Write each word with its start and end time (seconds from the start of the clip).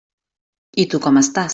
I 0.85 0.89
tu, 0.95 1.03
com 1.07 1.25
estàs? 1.25 1.49